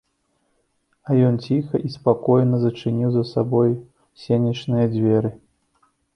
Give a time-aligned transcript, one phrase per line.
[1.09, 3.69] А ён ціха і спакойна зачыніў за сабою
[4.25, 5.29] сенечныя дзверы.